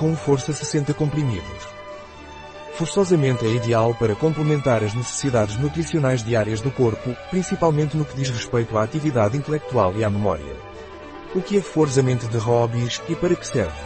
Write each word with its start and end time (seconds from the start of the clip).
com 0.00 0.16
força 0.16 0.50
60 0.50 0.94
comprimidos. 0.94 1.68
Forçosamente 2.72 3.44
é 3.44 3.50
ideal 3.50 3.94
para 3.94 4.14
complementar 4.14 4.82
as 4.82 4.94
necessidades 4.94 5.58
nutricionais 5.58 6.24
diárias 6.24 6.62
do 6.62 6.70
corpo, 6.70 7.14
principalmente 7.28 7.98
no 7.98 8.06
que 8.06 8.16
diz 8.16 8.30
respeito 8.30 8.78
à 8.78 8.82
atividade 8.82 9.36
intelectual 9.36 9.94
e 9.94 10.02
à 10.02 10.08
memória. 10.08 10.56
O 11.34 11.42
que 11.42 11.58
é 11.58 11.60
Forzamente 11.60 12.26
de 12.28 12.38
Hobbies 12.38 13.02
e 13.10 13.14
para 13.14 13.36
que 13.36 13.46
serve? 13.46 13.76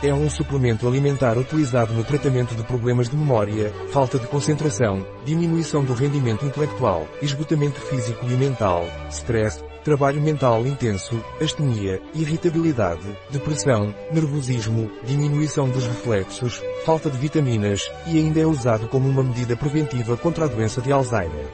É 0.00 0.14
um 0.14 0.30
suplemento 0.30 0.86
alimentar 0.86 1.36
utilizado 1.36 1.92
no 1.92 2.04
tratamento 2.04 2.54
de 2.54 2.62
problemas 2.62 3.08
de 3.08 3.16
memória, 3.16 3.72
falta 3.90 4.16
de 4.16 4.28
concentração, 4.28 5.04
diminuição 5.24 5.82
do 5.82 5.92
rendimento 5.92 6.46
intelectual, 6.46 7.08
esgotamento 7.20 7.80
físico 7.80 8.24
e 8.26 8.34
mental, 8.34 8.86
stress, 9.10 9.60
trabalho 9.84 10.20
mental 10.20 10.66
intenso, 10.66 11.22
astenia, 11.40 12.00
irritabilidade, 12.14 13.06
depressão, 13.30 13.94
nervosismo, 14.10 14.90
diminuição 15.04 15.68
dos 15.68 15.86
reflexos, 15.86 16.62
falta 16.86 17.10
de 17.10 17.18
vitaminas, 17.18 17.92
e 18.06 18.18
ainda 18.18 18.40
é 18.40 18.46
usado 18.46 18.88
como 18.88 19.06
uma 19.06 19.22
medida 19.22 19.54
preventiva 19.54 20.16
contra 20.16 20.46
a 20.46 20.48
doença 20.48 20.80
de 20.80 20.90
Alzheimer. 20.90 21.46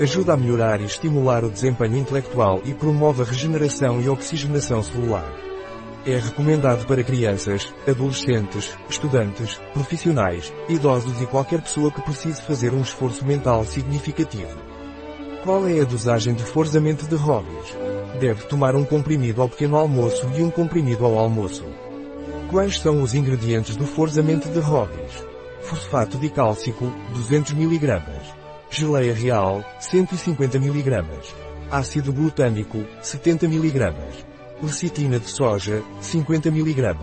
Ajuda 0.00 0.34
a 0.34 0.36
melhorar 0.36 0.80
e 0.80 0.84
estimular 0.84 1.44
o 1.44 1.50
desempenho 1.50 1.96
intelectual 1.96 2.62
e 2.64 2.72
promove 2.72 3.22
a 3.22 3.24
regeneração 3.24 4.00
e 4.00 4.08
oxigenação 4.08 4.80
celular. 4.80 5.28
É 6.06 6.16
recomendado 6.16 6.86
para 6.86 7.02
crianças, 7.02 7.74
adolescentes, 7.88 8.78
estudantes, 8.88 9.60
profissionais, 9.74 10.52
idosos 10.68 11.20
e 11.20 11.26
qualquer 11.26 11.60
pessoa 11.60 11.90
que 11.90 12.00
precise 12.02 12.40
fazer 12.40 12.72
um 12.72 12.82
esforço 12.82 13.26
mental 13.26 13.64
significativo. 13.64 14.77
Qual 15.44 15.68
é 15.68 15.80
a 15.80 15.84
dosagem 15.84 16.34
de 16.34 16.42
forzamento 16.42 17.06
de 17.06 17.14
hobbies? 17.14 17.76
Deve 18.20 18.42
tomar 18.46 18.74
um 18.74 18.84
comprimido 18.84 19.40
ao 19.40 19.48
pequeno 19.48 19.76
almoço 19.76 20.28
e 20.36 20.42
um 20.42 20.50
comprimido 20.50 21.04
ao 21.04 21.16
almoço. 21.16 21.64
Quais 22.50 22.80
são 22.80 23.02
os 23.02 23.14
ingredientes 23.14 23.76
do 23.76 23.86
forzamento 23.86 24.48
de 24.48 24.58
hobbies? 24.58 25.24
Fosfato 25.62 26.18
dicálcico, 26.18 26.92
200 27.14 27.52
mg. 27.52 28.02
Geleia 28.68 29.14
real, 29.14 29.64
150 29.80 30.58
mg. 30.58 31.04
Ácido 31.70 32.12
glutâmico, 32.12 32.84
70 33.00 33.46
mg. 33.46 33.94
Lecitina 34.60 35.20
de 35.20 35.28
soja, 35.28 35.82
50 36.00 36.48
mg. 36.48 36.96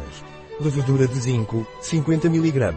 Levedura 0.60 1.08
de 1.08 1.20
zinco, 1.20 1.66
50 1.82 2.28
mg. 2.28 2.76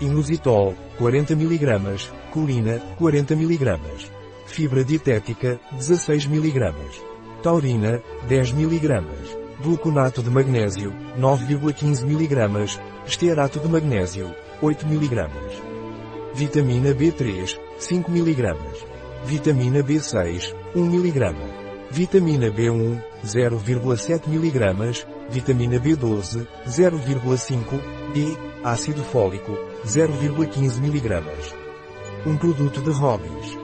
Inositol, 0.00 0.74
40 0.98 1.32
mg. 1.32 2.10
Colina, 2.30 2.78
40 2.96 3.34
mg. 3.34 4.23
Fibra 4.54 4.84
dietética, 4.84 5.58
16 5.72 6.26
mg. 6.26 6.72
Taurina, 7.42 8.00
10 8.28 8.52
mg. 8.52 9.02
Gluconato 9.60 10.22
de 10.22 10.30
magnésio, 10.30 10.92
9,15 11.18 12.04
mg. 12.04 12.78
Estearato 13.04 13.58
de 13.58 13.66
magnésio, 13.66 14.32
8 14.62 14.86
mg. 14.86 15.28
Vitamina 16.36 16.94
B3, 16.94 17.58
5 17.80 18.08
mg. 18.08 18.56
Vitamina 19.24 19.80
B6, 19.80 20.54
1 20.72 20.84
mg. 20.84 21.34
Vitamina 21.90 22.46
B1, 22.46 23.02
0,7 23.24 24.28
mg, 24.28 25.04
vitamina 25.30 25.80
B12, 25.80 26.46
0,5, 26.64 27.80
e 28.14 28.38
ácido 28.62 29.02
fólico, 29.02 29.52
0,15 29.84 30.78
mg. 30.78 31.24
Um 32.24 32.36
produto 32.36 32.80
de 32.80 32.90
Hobbies. 32.90 33.63